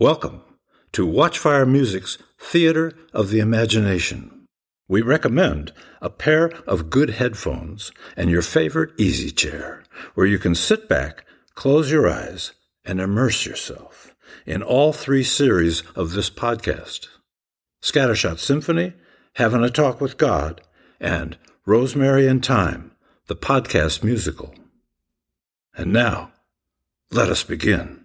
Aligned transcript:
Welcome 0.00 0.42
to 0.90 1.06
Watchfire 1.06 1.70
Music's 1.70 2.18
Theater 2.36 2.94
of 3.12 3.30
the 3.30 3.38
Imagination. 3.38 4.48
We 4.88 5.02
recommend 5.02 5.72
a 6.02 6.10
pair 6.10 6.50
of 6.66 6.90
good 6.90 7.10
headphones 7.10 7.92
and 8.16 8.28
your 8.28 8.42
favorite 8.42 8.90
easy 8.98 9.30
chair 9.30 9.84
where 10.14 10.26
you 10.26 10.40
can 10.40 10.56
sit 10.56 10.88
back, 10.88 11.24
close 11.54 11.92
your 11.92 12.08
eyes, 12.08 12.54
and 12.84 13.00
immerse 13.00 13.46
yourself 13.46 14.16
in 14.44 14.64
all 14.64 14.92
three 14.92 15.22
series 15.22 15.84
of 15.94 16.10
this 16.10 16.28
podcast 16.28 17.06
Scattershot 17.80 18.40
Symphony, 18.40 18.94
Having 19.34 19.62
a 19.62 19.70
Talk 19.70 20.00
with 20.00 20.18
God, 20.18 20.60
and 20.98 21.38
Rosemary 21.66 22.26
and 22.26 22.44
Thyme, 22.44 22.90
the 23.28 23.36
podcast 23.36 24.02
musical. 24.02 24.56
And 25.76 25.92
now, 25.92 26.32
let 27.12 27.28
us 27.28 27.44
begin. 27.44 28.03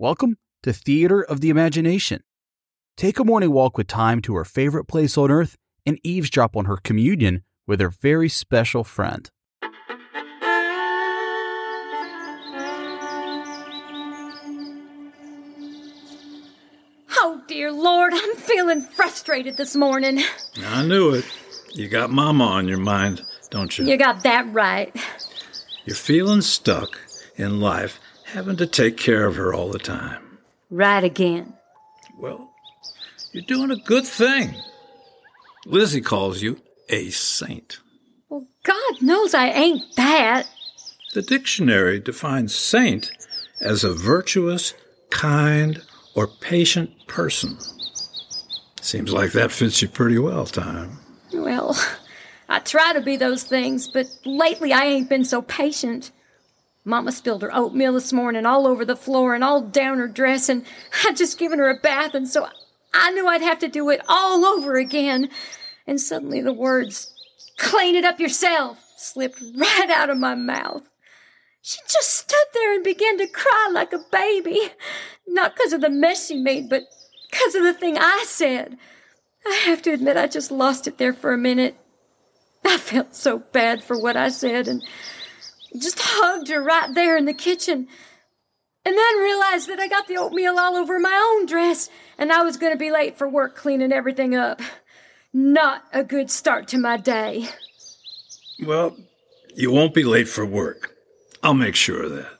Welcome 0.00 0.36
to 0.62 0.72
Theater 0.72 1.24
of 1.24 1.40
the 1.40 1.50
Imagination. 1.50 2.22
Take 2.96 3.18
a 3.18 3.24
morning 3.24 3.50
walk 3.50 3.76
with 3.76 3.88
Thyme 3.88 4.22
to 4.22 4.36
her 4.36 4.44
favorite 4.44 4.84
place 4.84 5.18
on 5.18 5.28
earth 5.28 5.56
and 5.84 5.98
eavesdrop 6.04 6.54
on 6.54 6.66
her 6.66 6.76
communion 6.76 7.42
with 7.66 7.80
her 7.80 7.90
very 7.90 8.28
special 8.28 8.84
friend. 8.84 9.28
Oh, 17.16 17.42
dear 17.48 17.72
Lord, 17.72 18.12
I'm 18.14 18.36
feeling 18.36 18.82
frustrated 18.82 19.56
this 19.56 19.74
morning. 19.74 20.20
I 20.64 20.86
knew 20.86 21.10
it. 21.10 21.24
You 21.74 21.88
got 21.88 22.10
Mama 22.10 22.44
on 22.44 22.68
your 22.68 22.78
mind, 22.78 23.24
don't 23.50 23.76
you? 23.76 23.84
You 23.84 23.96
got 23.96 24.22
that 24.22 24.46
right. 24.52 24.94
You're 25.86 25.96
feeling 25.96 26.42
stuck 26.42 27.00
in 27.34 27.60
life, 27.60 27.98
having 28.32 28.56
to 28.56 28.66
take 28.66 28.96
care 28.96 29.26
of 29.26 29.36
her 29.36 29.54
all 29.54 29.70
the 29.70 29.78
time. 29.78 30.38
Right 30.70 31.02
again. 31.02 31.54
Well, 32.18 32.50
you're 33.32 33.44
doing 33.44 33.70
a 33.70 33.76
good 33.76 34.06
thing. 34.06 34.54
Lizzie 35.64 36.00
calls 36.00 36.42
you 36.42 36.60
a 36.88 37.10
saint. 37.10 37.80
Well, 38.28 38.46
God 38.62 39.02
knows 39.02 39.34
I 39.34 39.48
ain't 39.48 39.82
that. 39.96 40.46
The 41.14 41.22
dictionary 41.22 42.00
defines 42.00 42.54
saint 42.54 43.10
as 43.60 43.82
a 43.82 43.94
virtuous, 43.94 44.74
kind, 45.10 45.82
or 46.14 46.26
patient 46.26 46.90
person. 47.06 47.56
Seems 48.80 49.12
like 49.12 49.32
that 49.32 49.52
fits 49.52 49.82
you 49.82 49.88
pretty 49.88 50.18
well, 50.18 50.44
Thyme. 50.44 50.98
Well, 51.32 51.78
I 52.48 52.58
try 52.60 52.92
to 52.92 53.00
be 53.00 53.16
those 53.16 53.42
things, 53.42 53.88
but 53.88 54.06
lately 54.24 54.72
I 54.72 54.84
ain't 54.84 55.08
been 55.08 55.24
so 55.24 55.42
patient. 55.42 56.12
Mama 56.88 57.12
spilled 57.12 57.42
her 57.42 57.54
oatmeal 57.54 57.92
this 57.92 58.14
morning 58.14 58.46
all 58.46 58.66
over 58.66 58.82
the 58.82 58.96
floor 58.96 59.34
and 59.34 59.44
all 59.44 59.60
down 59.60 59.98
her 59.98 60.08
dress, 60.08 60.48
and 60.48 60.64
I'd 61.04 61.18
just 61.18 61.38
given 61.38 61.58
her 61.58 61.68
a 61.68 61.78
bath, 61.78 62.14
and 62.14 62.26
so 62.26 62.48
I 62.94 63.10
knew 63.10 63.26
I'd 63.26 63.42
have 63.42 63.58
to 63.58 63.68
do 63.68 63.90
it 63.90 64.00
all 64.08 64.46
over 64.46 64.76
again. 64.76 65.28
And 65.86 66.00
suddenly 66.00 66.40
the 66.40 66.52
words, 66.54 67.12
clean 67.58 67.94
it 67.94 68.06
up 68.06 68.18
yourself, 68.18 68.78
slipped 68.96 69.38
right 69.54 69.90
out 69.90 70.08
of 70.08 70.16
my 70.16 70.34
mouth. 70.34 70.82
She 71.60 71.78
just 71.86 72.08
stood 72.08 72.38
there 72.54 72.74
and 72.74 72.82
began 72.82 73.18
to 73.18 73.26
cry 73.26 73.68
like 73.70 73.92
a 73.92 74.00
baby. 74.10 74.58
Not 75.26 75.54
because 75.54 75.74
of 75.74 75.82
the 75.82 75.90
mess 75.90 76.26
she 76.26 76.36
made, 76.36 76.70
but 76.70 76.84
because 77.30 77.54
of 77.54 77.64
the 77.64 77.74
thing 77.74 77.98
I 77.98 78.24
said. 78.26 78.78
I 79.46 79.52
have 79.66 79.82
to 79.82 79.92
admit, 79.92 80.16
I 80.16 80.26
just 80.26 80.50
lost 80.50 80.86
it 80.86 80.96
there 80.96 81.12
for 81.12 81.34
a 81.34 81.38
minute. 81.38 81.76
I 82.64 82.78
felt 82.78 83.14
so 83.14 83.40
bad 83.40 83.84
for 83.84 84.00
what 84.00 84.16
I 84.16 84.30
said 84.30 84.68
and 84.68 84.82
just 85.76 85.98
hugged 86.00 86.48
her 86.48 86.62
right 86.62 86.94
there 86.94 87.16
in 87.16 87.24
the 87.24 87.34
kitchen. 87.34 87.88
And 88.84 88.96
then 88.96 89.18
realized 89.18 89.68
that 89.68 89.80
I 89.80 89.88
got 89.88 90.06
the 90.08 90.16
oatmeal 90.16 90.58
all 90.58 90.76
over 90.76 90.98
my 90.98 91.34
own 91.36 91.46
dress 91.46 91.90
and 92.16 92.32
I 92.32 92.42
was 92.42 92.56
going 92.56 92.72
to 92.72 92.78
be 92.78 92.90
late 92.90 93.18
for 93.18 93.28
work 93.28 93.54
cleaning 93.54 93.92
everything 93.92 94.34
up. 94.34 94.62
Not 95.32 95.84
a 95.92 96.02
good 96.02 96.30
start 96.30 96.68
to 96.68 96.78
my 96.78 96.96
day. 96.96 97.48
Well, 98.64 98.96
you 99.54 99.70
won't 99.70 99.94
be 99.94 100.04
late 100.04 100.28
for 100.28 100.46
work. 100.46 100.94
I'll 101.42 101.54
make 101.54 101.76
sure 101.76 102.04
of 102.04 102.12
that. 102.12 102.38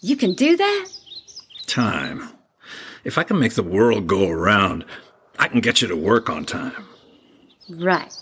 You 0.00 0.16
can 0.16 0.34
do 0.34 0.56
that? 0.56 0.88
Thyme. 1.66 2.28
If 3.04 3.16
I 3.16 3.22
can 3.22 3.38
make 3.38 3.54
the 3.54 3.62
world 3.62 4.06
go 4.06 4.28
around, 4.28 4.84
I 5.38 5.48
can 5.48 5.60
get 5.60 5.80
you 5.80 5.88
to 5.88 5.96
work 5.96 6.28
on 6.28 6.44
time. 6.44 6.86
Right. 7.70 8.12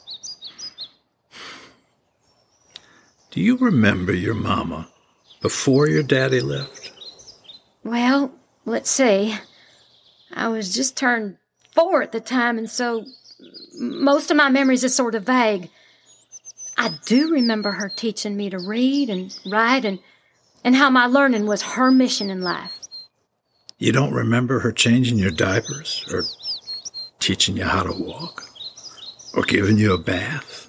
Do 3.37 3.43
you 3.43 3.59
remember 3.59 4.15
your 4.15 4.33
mama 4.33 4.89
before 5.43 5.91
your 5.91 6.03
daddy 6.03 6.41
left? 6.41 6.91
Well, 7.85 8.33
let's 8.65 8.91
see. 8.91 9.35
I 10.33 10.49
was 10.49 10.75
just 10.75 10.97
turned 10.97 11.37
four 11.75 12.01
at 12.01 12.13
the 12.13 12.21
time, 12.21 12.57
and 12.57 12.71
so 12.71 13.05
most 13.79 14.31
of 14.31 14.39
my 14.39 14.49
memories 14.49 14.87
are 14.87 14.89
sort 14.89 15.15
of 15.15 15.25
vague. 15.25 15.69
I 16.79 16.93
do 17.05 17.31
remember 17.31 17.73
her 17.73 17.91
teaching 17.95 18.39
me 18.39 18.49
to 18.49 18.59
read 18.59 19.11
and 19.11 19.39
write 19.45 19.85
and, 19.85 19.99
and 20.65 20.75
how 20.75 20.89
my 20.89 21.05
learning 21.05 21.47
was 21.47 21.61
her 21.61 21.91
mission 21.91 22.31
in 22.31 22.41
life. 22.41 22.79
You 23.77 23.93
don't 23.93 24.15
remember 24.15 24.61
her 24.61 24.73
changing 24.73 25.19
your 25.19 25.31
diapers 25.31 26.07
or 26.11 26.23
teaching 27.21 27.59
you 27.59 27.65
how 27.65 27.83
to 27.83 27.93
walk 27.93 28.45
or 29.35 29.43
giving 29.43 29.77
you 29.77 29.93
a 29.93 29.99
bath? 29.99 30.67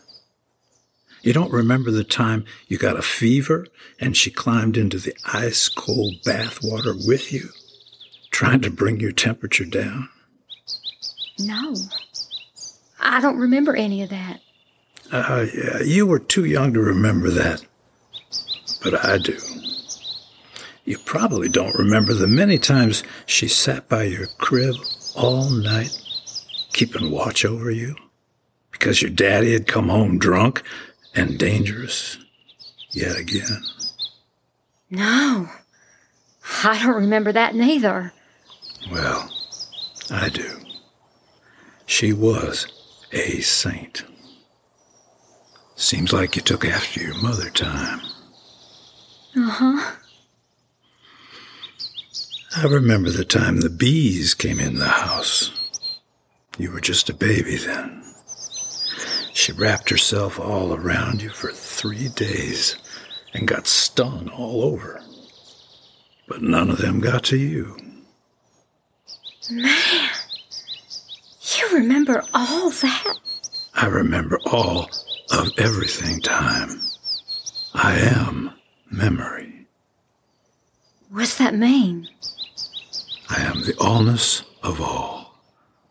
You 1.22 1.34
don't 1.34 1.52
remember 1.52 1.92
the 1.92 2.04
time 2.04 2.46
you 2.68 2.78
got 2.78 2.98
a 2.98 3.02
fever 3.02 3.68
and 4.00 4.16
she 4.16 4.32
climbed 4.32 4.78
into 4.78 4.98
the 4.98 5.16
ice 5.34 5.68
cold 5.68 6.16
bath 6.24 6.60
water 6.64 6.94
with 7.06 7.34
you, 7.34 7.50
trying 8.32 8.62
to 8.62 8.72
bring 8.72 9.00
your 9.00 9.12
temperature 9.12 9.66
down? 9.66 10.10
No. 11.40 11.76
I 13.00 13.22
don't 13.22 13.38
remember 13.38 13.76
any 13.76 14.04
of 14.04 14.10
that. 14.10 14.42
Uh, 15.12 15.46
yeah, 15.54 15.82
you 15.82 16.06
were 16.06 16.20
too 16.20 16.46
young 16.46 16.74
to 16.74 16.82
remember 16.82 17.30
that. 17.30 17.66
But 18.84 19.06
I 19.06 19.18
do. 19.18 19.38
You 20.86 20.98
probably 21.00 21.50
don't 21.50 21.76
remember 21.76 22.14
the 22.14 22.28
many 22.28 22.58
times 22.58 23.04
she 23.26 23.48
sat 23.48 23.90
by 23.90 24.04
your 24.04 24.28
crib 24.38 24.76
all 25.16 25.50
night, 25.50 25.98
keeping 26.74 27.12
watch 27.12 27.44
over 27.44 27.72
you, 27.72 27.96
because 28.72 29.02
your 29.02 29.12
daddy 29.12 29.54
had 29.54 29.68
come 29.68 29.90
home 29.90 30.18
drunk 30.18 30.64
and 31.18 31.38
dangerous 31.40 32.18
yet 32.92 33.18
again. 33.18 33.64
No. 34.90 35.50
I 36.64 36.82
don't 36.82 36.96
remember 36.96 37.32
that 37.32 37.56
neither. 37.56 38.14
Well, 38.92 39.30
I 40.12 40.30
do. 40.30 40.60
She 41.86 42.14
was 42.14 42.68
a 43.12 43.42
saint. 43.42 44.04
Seems 45.76 46.14
like 46.14 46.36
you 46.36 46.42
took 46.42 46.66
after 46.66 47.02
your 47.02 47.16
mother, 47.22 47.50
Thyme. 47.50 48.02
Uh 49.36 49.50
huh. 49.50 49.96
I 52.56 52.64
remember 52.64 53.10
the 53.12 53.26
time 53.26 53.60
the 53.60 53.70
bees 53.70 54.34
came 54.34 54.60
in 54.60 54.76
the 54.76 54.88
house. 54.88 55.52
You 56.58 56.72
were 56.72 56.82
just 56.82 57.10
a 57.10 57.14
baby 57.14 57.58
then. 57.58 58.07
She 59.38 59.52
wrapped 59.52 59.92
herself 59.92 60.40
all 60.40 60.74
around 60.74 61.22
you 61.22 61.30
for 61.30 61.52
three 61.52 62.08
days 62.08 62.76
and 63.36 63.48
got 63.48 63.68
stung 63.68 64.30
all 64.30 64.64
over. 64.64 65.00
But 66.28 66.42
none 66.42 66.72
of 66.72 66.80
them 66.80 67.00
got 67.00 67.24
to 67.26 67.38
you. 67.38 67.78
Man, 69.52 70.10
you 71.56 71.70
remember 71.72 72.24
all 72.34 72.72
that? 72.72 73.14
I 73.76 73.86
remember 73.86 74.40
all 74.48 74.90
of 75.32 75.52
everything, 75.60 76.20
Thyme. 76.20 76.82
I 77.76 78.00
am 78.00 78.54
memory. 78.90 79.68
What's 81.12 81.38
that 81.38 81.54
mean? 81.54 82.10
I 83.30 83.42
am 83.42 83.62
the 83.62 83.74
allness 83.74 84.44
of 84.64 84.82
all 84.82 85.38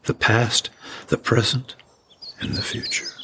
the 0.03 0.15
past, 0.15 0.69
the 1.07 1.17
present, 1.17 1.77
and 2.41 2.55
the 2.55 2.63
future. 2.63 3.16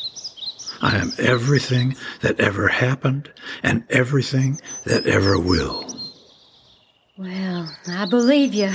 I 0.82 0.96
am 0.96 1.12
everything 1.19 1.96
that 2.20 2.40
ever 2.40 2.67
happened 2.67 3.31
and 3.62 3.84
everything 3.88 4.61
that 4.84 5.06
ever 5.06 5.38
will. 5.38 5.87
Well, 7.17 7.73
I 7.87 8.06
believe 8.06 8.52
you. 8.52 8.73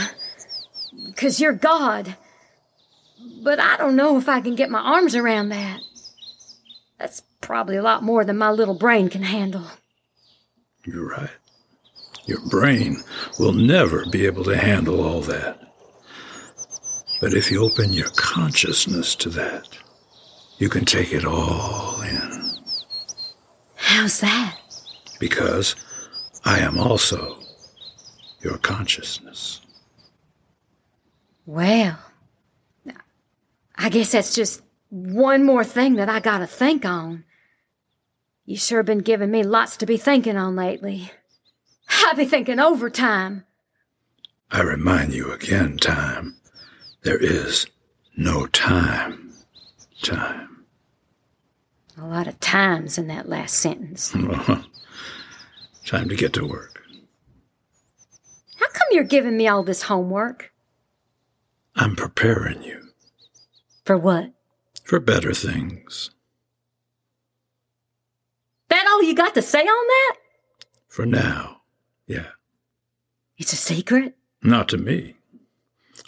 Because 1.06 1.42
you're 1.42 1.54
God. 1.54 2.16
But 3.44 3.60
I 3.60 3.76
don't 3.76 3.98
know 3.98 4.18
if 4.18 4.30
I 4.30 4.40
can 4.40 4.56
get 4.56 4.70
my 4.70 4.80
arms 4.80 5.16
around 5.16 5.50
that. 5.50 5.82
That's 6.98 7.22
probably 7.42 7.76
a 7.76 7.84
lot 7.84 8.04
more 8.04 8.24
than 8.24 8.38
my 8.38 8.52
little 8.52 8.78
brain 8.78 9.10
can 9.10 9.24
handle. 9.24 9.66
You're 10.86 11.10
right. 11.10 11.30
Your 12.26 12.40
brain 12.50 12.98
will 13.38 13.54
never 13.54 14.06
be 14.06 14.26
able 14.26 14.44
to 14.46 14.58
handle 14.58 15.02
all 15.02 15.22
that. 15.22 15.62
But 17.20 17.34
if 17.34 17.52
you 17.52 17.64
open 17.64 17.94
your 17.94 18.10
consciousness 18.16 19.16
to 19.16 19.30
that, 19.30 19.68
you 20.58 20.70
can 20.70 20.86
take 20.86 21.14
it 21.14 21.26
all. 21.26 21.97
How's 23.98 24.20
that? 24.20 24.60
Because 25.20 25.76
I 26.46 26.60
am 26.60 26.78
also 26.78 27.40
your 28.42 28.60
consciousness. 28.60 29.60
Well, 31.48 31.98
I 33.76 33.90
guess 33.90 34.12
that's 34.12 34.36
just 34.36 34.62
one 34.90 35.44
more 35.44 35.64
thing 35.64 35.96
that 35.96 36.10
I 36.10 36.20
gotta 36.20 36.46
think 36.46 36.86
on. 36.86 37.24
You 38.46 38.56
sure 38.56 38.84
been 38.84 39.00
giving 39.00 39.32
me 39.32 39.42
lots 39.42 39.78
to 39.78 39.88
be 39.88 39.98
thinking 39.98 40.38
on 40.38 40.56
lately. 40.56 41.10
I 41.90 42.14
be 42.16 42.26
thinking 42.26 42.60
overtime. 42.60 43.46
I 44.52 44.62
remind 44.62 45.16
you 45.16 45.32
again, 45.32 45.80
Thyme. 45.80 46.36
There 47.02 47.18
is 47.18 47.66
no 48.16 48.46
time. 48.46 49.34
Time. 50.04 50.47
A 52.00 52.06
lot 52.06 52.28
of 52.28 52.40
times 52.40 52.98
in 52.98 53.08
that 53.08 53.28
last 53.28 53.56
sentence. 53.56 54.12
time 55.86 56.10
to 56.10 56.16
get 56.16 56.34
to 56.34 56.46
work. 56.46 56.84
How 58.58 58.68
come 58.68 58.88
you're 58.92 59.04
giving 59.04 59.36
me 59.36 59.48
all 59.48 59.64
this 59.64 59.84
homework? 59.84 60.52
I'm 61.76 61.96
preparing 61.96 62.62
you. 62.62 62.90
For 63.84 63.98
what? 63.98 64.32
For 64.84 65.00
better 65.00 65.34
things. 65.34 66.12
That 68.70 68.86
all 68.88 69.02
you 69.02 69.16
got 69.16 69.34
to 69.36 69.42
say 69.42 69.62
on 69.62 69.88
that? 69.88 70.16
For 70.88 71.06
now, 71.06 71.62
yeah. 72.06 72.32
It's 73.38 73.54
a 73.54 73.58
secret? 73.58 74.16
Not 74.44 74.68
to 74.70 74.78
me. 74.78 75.16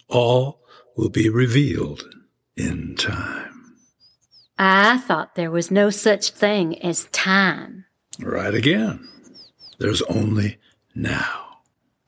All 0.07 0.61
will 0.95 1.09
be 1.09 1.29
revealed 1.29 2.03
in 2.55 2.95
time. 2.95 3.48
I 4.61 4.97
thought 4.97 5.35
there 5.35 5.49
was 5.49 5.71
no 5.71 5.89
such 5.89 6.31
thing 6.31 6.81
as 6.83 7.05
time. 7.05 7.85
Right 8.19 8.53
again. 8.53 9.07
There's 9.79 10.01
only 10.03 10.57
now. 10.93 11.59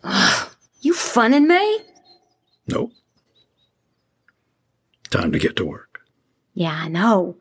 Ugh, 0.03 0.49
you 0.81 0.93
funning 0.93 1.47
me? 1.47 1.79
Nope. 2.67 2.91
Time 5.09 5.31
to 5.31 5.39
get 5.39 5.55
to 5.55 5.65
work. 5.65 6.01
Yeah, 6.53 6.77
I 6.77 6.89
know. 6.89 7.37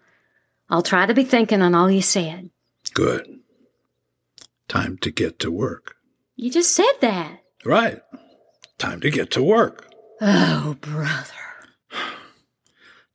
I'll 0.69 0.83
try 0.83 1.07
to 1.07 1.15
be 1.15 1.25
thinking 1.25 1.61
on 1.61 1.75
all 1.75 1.91
you 1.91 2.03
said. 2.03 2.51
Good. 2.95 3.41
Time 4.69 4.97
to 4.99 5.11
get 5.11 5.41
to 5.41 5.51
work. 5.51 5.97
You 6.37 6.53
just 6.53 6.71
said 6.71 6.93
that. 7.01 7.41
Right. 7.65 8.01
Time 8.79 9.01
to 9.01 9.11
get 9.11 9.33
to 9.33 9.43
work. 9.43 9.93
Oh, 10.21 10.77
brother. 10.81 11.35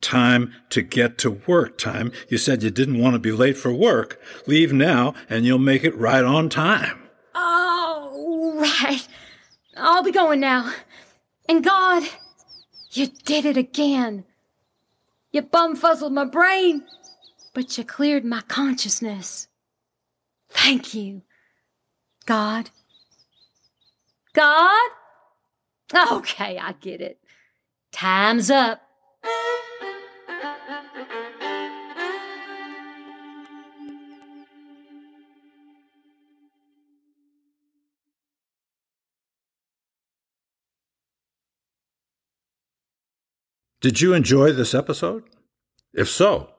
Time 0.06 0.52
to 0.70 0.82
get 0.82 1.18
to 1.18 1.32
work. 1.32 1.80
Thyme. 1.80 2.12
You 2.28 2.38
said 2.38 2.62
you 2.62 2.70
didn't 2.70 3.00
want 3.00 3.14
to 3.14 3.18
be 3.18 3.32
late 3.32 3.56
for 3.56 3.72
work. 3.72 4.22
Leave 4.46 4.72
now 4.72 5.14
and 5.28 5.44
you'll 5.44 5.58
make 5.58 5.82
it 5.82 5.96
right 5.96 6.22
on 6.22 6.48
time. 6.48 7.08
Oh, 7.34 8.54
right. 8.56 9.04
I'll 9.76 10.04
be 10.04 10.12
going 10.12 10.38
now. 10.38 10.72
And 11.48 11.64
God, 11.64 12.04
you 12.92 13.08
did 13.08 13.44
it 13.44 13.56
again. 13.56 14.24
You 15.32 15.42
bumfuzzled 15.42 16.12
my 16.12 16.24
brain, 16.24 16.84
but 17.52 17.76
you 17.76 17.82
cleared 17.82 18.24
my 18.24 18.42
consciousness. 18.42 19.48
Thank 20.50 20.94
you, 20.94 21.22
God. 22.26 22.70
God? 24.32 24.90
Okay, 25.92 26.58
I 26.58 26.74
get 26.80 27.00
it. 27.00 27.18
Time's 27.90 28.52
up. 28.52 28.85
Did 43.86 44.00
you 44.00 44.14
enjoy 44.14 44.50
this 44.50 44.74
episode? 44.74 45.22
If 45.94 46.08
so, 46.08 46.50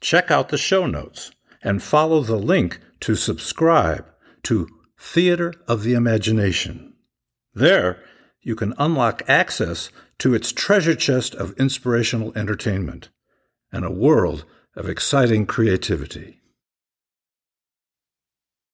check 0.00 0.30
out 0.30 0.48
the 0.48 0.56
show 0.56 0.86
notes 0.86 1.30
and 1.62 1.82
follow 1.82 2.22
the 2.22 2.38
link 2.38 2.80
to 3.00 3.16
subscribe 3.16 4.06
to 4.44 4.66
Theater 4.98 5.52
of 5.68 5.82
the 5.82 5.92
Imagination. 5.92 6.94
There, 7.52 8.02
you 8.40 8.56
can 8.56 8.72
unlock 8.78 9.22
access 9.28 9.90
to 10.20 10.32
its 10.32 10.52
treasure 10.52 10.94
chest 10.94 11.34
of 11.34 11.52
inspirational 11.58 12.32
entertainment 12.34 13.10
and 13.70 13.84
a 13.84 13.92
world 13.92 14.46
of 14.74 14.88
exciting 14.88 15.44
creativity. 15.44 16.39